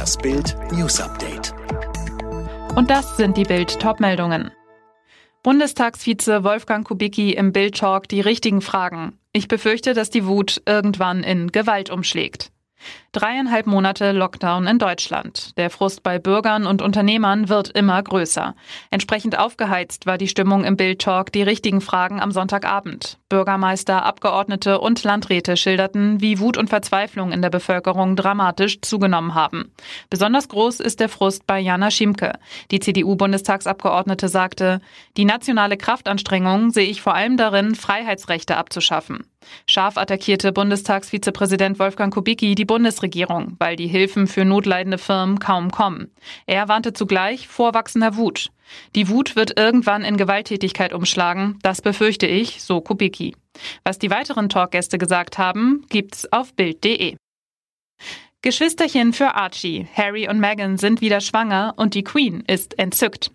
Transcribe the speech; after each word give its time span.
Das 0.00 0.16
Bild 0.16 0.56
News 0.72 0.98
Update. 0.98 1.52
Und 2.74 2.88
das 2.88 3.18
sind 3.18 3.36
die 3.36 3.42
Bild 3.42 3.78
Topmeldungen. 3.80 4.50
Bundestagsvize 5.42 6.42
Wolfgang 6.42 6.88
Kubicki 6.88 7.32
im 7.34 7.52
Bild 7.52 7.76
Talk 7.76 8.08
die 8.08 8.22
richtigen 8.22 8.62
Fragen. 8.62 9.18
Ich 9.34 9.46
befürchte, 9.46 9.92
dass 9.92 10.08
die 10.08 10.24
Wut 10.24 10.62
irgendwann 10.64 11.22
in 11.22 11.52
Gewalt 11.52 11.90
umschlägt. 11.90 12.50
Dreieinhalb 13.12 13.66
Monate 13.66 14.12
Lockdown 14.12 14.66
in 14.66 14.78
Deutschland. 14.78 15.56
Der 15.56 15.70
Frust 15.70 16.02
bei 16.02 16.18
Bürgern 16.18 16.66
und 16.66 16.80
Unternehmern 16.80 17.48
wird 17.48 17.70
immer 17.70 18.00
größer. 18.02 18.54
Entsprechend 18.90 19.38
aufgeheizt 19.38 20.06
war 20.06 20.16
die 20.16 20.28
Stimmung 20.28 20.64
im 20.64 20.76
Bild-Talk 20.76 21.32
die 21.32 21.42
richtigen 21.42 21.80
Fragen 21.80 22.20
am 22.20 22.30
Sonntagabend. 22.30 23.18
Bürgermeister, 23.28 24.04
Abgeordnete 24.04 24.80
und 24.80 25.02
Landräte 25.02 25.56
schilderten, 25.56 26.20
wie 26.20 26.38
Wut 26.38 26.56
und 26.56 26.68
Verzweiflung 26.68 27.32
in 27.32 27.42
der 27.42 27.50
Bevölkerung 27.50 28.16
dramatisch 28.16 28.80
zugenommen 28.80 29.34
haben. 29.34 29.72
Besonders 30.08 30.48
groß 30.48 30.80
ist 30.80 31.00
der 31.00 31.08
Frust 31.08 31.46
bei 31.46 31.58
Jana 31.58 31.90
Schiemke. 31.90 32.32
Die 32.70 32.80
CDU-Bundestagsabgeordnete 32.80 34.28
sagte, 34.28 34.80
die 35.16 35.24
nationale 35.24 35.76
Kraftanstrengung 35.76 36.70
sehe 36.70 36.88
ich 36.88 37.02
vor 37.02 37.14
allem 37.14 37.36
darin, 37.36 37.74
Freiheitsrechte 37.74 38.56
abzuschaffen. 38.56 39.24
Scharf 39.66 39.96
attackierte 39.96 40.52
Bundestagsvizepräsident 40.52 41.78
Wolfgang 41.78 42.12
Kubicki 42.12 42.54
die 42.54 42.64
Bundesregierung, 42.64 43.56
weil 43.58 43.76
die 43.76 43.86
Hilfen 43.86 44.26
für 44.26 44.44
notleidende 44.44 44.98
Firmen 44.98 45.38
kaum 45.38 45.70
kommen. 45.70 46.10
Er 46.46 46.68
warnte 46.68 46.92
zugleich 46.92 47.48
vor 47.48 47.74
wachsender 47.74 48.16
Wut. 48.16 48.50
Die 48.94 49.08
Wut 49.08 49.36
wird 49.36 49.58
irgendwann 49.58 50.04
in 50.04 50.16
Gewalttätigkeit 50.16 50.92
umschlagen, 50.92 51.58
das 51.62 51.82
befürchte 51.82 52.26
ich, 52.26 52.62
so 52.62 52.80
Kubicki. 52.80 53.34
Was 53.84 53.98
die 53.98 54.10
weiteren 54.10 54.48
Talkgäste 54.48 54.98
gesagt 54.98 55.38
haben, 55.38 55.84
gibt's 55.88 56.30
auf 56.32 56.54
Bild.de. 56.54 57.16
Geschwisterchen 58.42 59.12
für 59.12 59.34
Archie. 59.34 59.86
Harry 59.94 60.28
und 60.28 60.40
Meghan 60.40 60.78
sind 60.78 61.00
wieder 61.00 61.20
schwanger 61.20 61.74
und 61.76 61.94
die 61.94 62.04
Queen 62.04 62.42
ist 62.46 62.78
entzückt. 62.78 63.30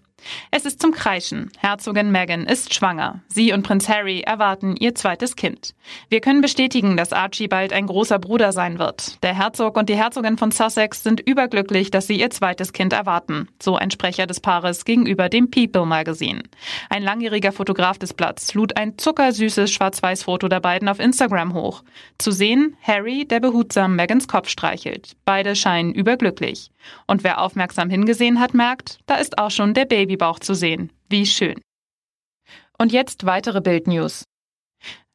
Es 0.52 0.66
ist 0.66 0.82
zum 0.82 0.92
Kreischen. 0.92 1.52
Herzogin 1.58 2.12
Meghan 2.12 2.46
ist 2.46 2.74
schwanger. 2.74 3.22
Sie 3.28 3.54
und 3.54 3.64
Prinz 3.64 3.90
Harry 3.90 4.22
erwarten 4.22 4.76
ihr 4.78 4.96
zweites 4.96 5.36
Kind. 5.36 5.74
Wir 6.10 6.22
können 6.22 6.42
bestätigen, 6.42 6.98
dass 6.98 7.14
Archie 7.14 7.48
bald 7.48 7.74
ein 7.74 7.88
großer 7.88 8.20
Bruder 8.20 8.52
sein 8.52 8.80
wird. 8.80 9.22
Der 9.24 9.36
Herzog 9.36 9.78
und 9.78 9.90
die 9.90 9.96
Herzogin 9.96 10.38
von 10.38 10.52
Sussex 10.52 11.04
sind 11.04 11.20
überglücklich, 11.20 11.92
dass 11.92 12.08
sie 12.08 12.20
ihr 12.20 12.30
zweites 12.30 12.74
Kind 12.74 12.94
erwarten. 12.94 13.48
So 13.62 13.76
ein 13.76 13.92
Sprecher 13.92 14.28
des 14.28 14.40
Paares 14.40 14.86
gegenüber 14.86 15.30
dem 15.30 15.52
People 15.52 15.86
Magazine. 15.86 16.44
Ein 16.90 17.04
langjähriger 17.04 17.52
Fotograf 17.52 17.98
des 17.98 18.14
Blatts 18.14 18.54
lud 18.54 18.78
ein 18.78 18.98
zuckersüßes 18.98 19.72
Schwarz-Weiß-Foto 19.72 20.48
der 20.48 20.60
beiden 20.60 20.90
auf 20.90 21.00
Instagram 21.00 21.54
hoch. 21.54 21.84
Zu 22.18 22.32
sehen 22.32 22.76
Harry, 22.82 23.26
der 23.26 23.40
behutsam 23.40 23.96
Megans 23.96 24.28
Kopf 24.28 24.50
streichelt. 24.50 25.16
Beide 25.26 25.56
scheinen 25.56 25.94
überglücklich. 25.94 26.72
Und 27.08 27.24
wer 27.24 27.42
aufmerksam 27.42 27.90
hingesehen 27.90 28.40
hat, 28.40 28.54
merkt, 28.54 29.00
da 29.08 29.16
ist 29.16 29.38
auch 29.38 29.52
schon 29.52 29.74
der 29.74 29.86
Babybauch 30.16 30.40
zu 30.40 30.54
sehen. 30.54 30.92
Wie 31.10 31.26
schön. 31.26 31.62
Und 32.78 32.92
jetzt 32.92 33.26
weitere 33.26 33.62
Bildnews. 33.62 34.24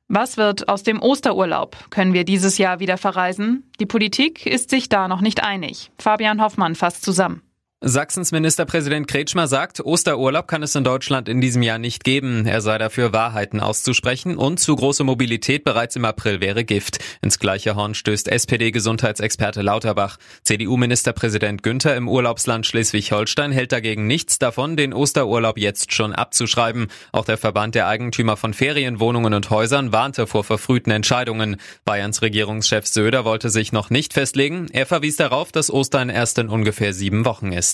Was 0.08 0.36
wird 0.36 0.68
aus 0.68 0.82
dem 0.82 1.00
Osterurlaub? 1.00 1.90
Können 1.90 2.14
wir 2.14 2.24
dieses 2.24 2.58
Jahr 2.58 2.80
wieder 2.80 2.98
verreisen? 2.98 3.70
Die 3.78 3.86
Politik 3.86 4.46
ist 4.46 4.70
sich 4.70 4.88
da 4.88 5.08
noch 5.08 5.20
nicht 5.20 5.42
einig. 5.42 5.90
Fabian 5.98 6.42
Hoffmann 6.42 6.74
fasst 6.74 7.02
zusammen. 7.02 7.42
Sachsens 7.82 8.30
Ministerpräsident 8.30 9.08
Kretschmer 9.08 9.46
sagt, 9.46 9.80
Osterurlaub 9.80 10.46
kann 10.46 10.62
es 10.62 10.74
in 10.74 10.84
Deutschland 10.84 11.30
in 11.30 11.40
diesem 11.40 11.62
Jahr 11.62 11.78
nicht 11.78 12.04
geben. 12.04 12.44
Er 12.44 12.60
sei 12.60 12.76
dafür, 12.76 13.14
Wahrheiten 13.14 13.58
auszusprechen 13.58 14.36
und 14.36 14.60
zu 14.60 14.76
große 14.76 15.02
Mobilität 15.02 15.64
bereits 15.64 15.96
im 15.96 16.04
April 16.04 16.42
wäre 16.42 16.62
Gift. 16.62 16.98
Ins 17.22 17.38
gleiche 17.38 17.76
Horn 17.76 17.94
stößt 17.94 18.28
SPD-Gesundheitsexperte 18.28 19.62
Lauterbach. 19.62 20.18
CDU-Ministerpräsident 20.44 21.62
Günther 21.62 21.96
im 21.96 22.06
Urlaubsland 22.06 22.66
Schleswig-Holstein 22.66 23.50
hält 23.50 23.72
dagegen 23.72 24.06
nichts 24.06 24.38
davon, 24.38 24.76
den 24.76 24.92
Osterurlaub 24.92 25.56
jetzt 25.56 25.94
schon 25.94 26.12
abzuschreiben. 26.12 26.88
Auch 27.12 27.24
der 27.24 27.38
Verband 27.38 27.74
der 27.74 27.86
Eigentümer 27.86 28.36
von 28.36 28.52
Ferienwohnungen 28.52 29.32
und 29.32 29.48
Häusern 29.48 29.90
warnte 29.90 30.26
vor 30.26 30.44
verfrühten 30.44 30.92
Entscheidungen. 30.92 31.56
Bayerns 31.86 32.20
Regierungschef 32.20 32.86
Söder 32.86 33.24
wollte 33.24 33.48
sich 33.48 33.72
noch 33.72 33.88
nicht 33.88 34.12
festlegen. 34.12 34.66
Er 34.70 34.84
verwies 34.84 35.16
darauf, 35.16 35.50
dass 35.50 35.70
Ostern 35.70 36.10
erst 36.10 36.36
in 36.36 36.50
ungefähr 36.50 36.92
sieben 36.92 37.24
Wochen 37.24 37.52
ist. 37.52 37.69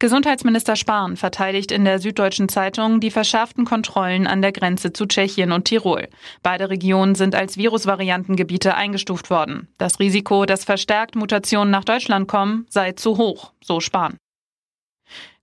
Gesundheitsminister 0.00 0.76
Spahn 0.76 1.18
verteidigt 1.18 1.70
in 1.70 1.84
der 1.84 1.98
Süddeutschen 1.98 2.48
Zeitung 2.48 3.00
die 3.00 3.10
verschärften 3.10 3.66
Kontrollen 3.66 4.26
an 4.26 4.40
der 4.40 4.50
Grenze 4.50 4.94
zu 4.94 5.04
Tschechien 5.04 5.52
und 5.52 5.66
Tirol. 5.66 6.08
Beide 6.42 6.70
Regionen 6.70 7.14
sind 7.14 7.34
als 7.34 7.58
Virusvariantengebiete 7.58 8.74
eingestuft 8.74 9.28
worden. 9.28 9.68
Das 9.76 10.00
Risiko, 10.00 10.46
dass 10.46 10.64
verstärkt 10.64 11.16
Mutationen 11.16 11.70
nach 11.70 11.84
Deutschland 11.84 12.28
kommen, 12.28 12.64
sei 12.70 12.92
zu 12.92 13.18
hoch, 13.18 13.52
so 13.62 13.80
Spahn. 13.80 14.16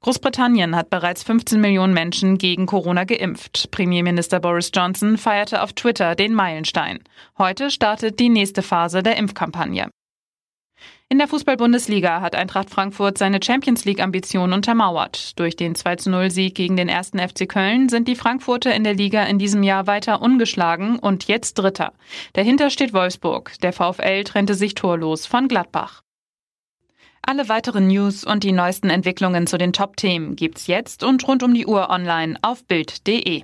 Großbritannien 0.02 0.76
hat 0.76 0.90
bereits 0.90 1.22
15 1.22 1.62
Millionen 1.62 1.94
Menschen 1.94 2.40
gegen 2.40 2.66
Corona 2.66 3.04
geimpft. 3.04 3.70
Premierminister 3.70 4.40
Boris 4.40 4.72
Johnson 4.74 5.20
feierte 5.20 5.62
auf 5.62 5.74
Twitter 5.74 6.16
den 6.16 6.34
Meilenstein. 6.34 7.04
Heute 7.38 7.70
startet 7.70 8.20
die 8.20 8.30
nächste 8.30 8.64
Phase 8.64 9.04
der 9.04 9.18
Impfkampagne. 9.18 9.90
In 11.10 11.20
der 11.20 11.30
Fußball-Bundesliga 11.30 12.20
hat 12.20 12.36
Eintracht 12.36 12.70
Frankfurt 12.70 13.18
seine 13.18 13.40
Champions 13.42 13.86
League-Ambitionen 13.86 14.52
untermauert. 14.52 15.40
Durch 15.40 15.56
den 15.56 15.74
2-0-Sieg 15.74 16.54
gegen 16.54 16.76
den 16.76 16.90
ersten 16.90 17.18
FC 17.18 17.48
Köln 17.48 17.88
sind 17.88 18.10
die 18.10 18.16
Frankfurter 18.18 18.76
in 18.76 18.84
der 18.84 18.94
Liga 18.94 19.24
in 19.24 19.40
diesem 19.40 19.64
Jahr 19.64 19.88
weiter 19.88 20.22
ungeschlagen 20.22 21.00
und 21.00 21.30
jetzt 21.30 21.54
Dritter. 21.54 21.94
Dahinter 22.34 22.70
steht 22.70 22.94
Wolfsburg. 22.94 23.54
Der 23.62 23.72
VfL 23.72 24.26
trennte 24.26 24.54
sich 24.54 24.76
torlos 24.76 25.26
von 25.26 25.48
Gladbach. 25.48 26.02
Alle 27.22 27.48
weiteren 27.48 27.88
News 27.88 28.26
und 28.26 28.44
die 28.44 28.52
neuesten 28.52 28.90
Entwicklungen 28.90 29.48
zu 29.48 29.58
den 29.58 29.72
Top-Themen 29.72 30.36
gibt's 30.36 30.68
jetzt 30.68 31.06
und 31.06 31.26
rund 31.26 31.42
um 31.42 31.54
die 31.54 31.68
Uhr 31.68 31.90
online 31.90 32.38
auf 32.42 32.66
Bild.de. 32.66 33.44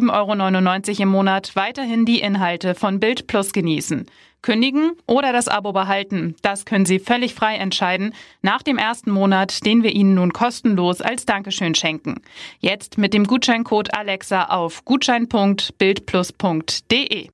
7,99 0.00 0.88
Euro 0.88 1.02
im 1.02 1.08
Monat 1.08 1.56
weiterhin 1.56 2.04
die 2.04 2.20
Inhalte 2.20 2.74
von 2.74 3.00
Bild 3.00 3.26
Plus 3.26 3.52
genießen. 3.52 4.06
Kündigen 4.42 4.92
oder 5.06 5.32
das 5.34 5.48
Abo 5.48 5.72
behalten, 5.72 6.34
das 6.40 6.64
können 6.64 6.86
Sie 6.86 6.98
völlig 6.98 7.34
frei 7.34 7.56
entscheiden 7.56 8.14
nach 8.40 8.62
dem 8.62 8.78
ersten 8.78 9.10
Monat, 9.10 9.66
den 9.66 9.82
wir 9.82 9.92
Ihnen 9.92 10.14
nun 10.14 10.32
kostenlos 10.32 11.02
als 11.02 11.26
Dankeschön 11.26 11.74
schenken. 11.74 12.22
Jetzt 12.60 12.96
mit 12.96 13.12
dem 13.12 13.26
Gutscheincode 13.26 13.94
Alexa 13.94 14.44
auf 14.44 14.86
gutschein.bildplus.de. 14.86 17.28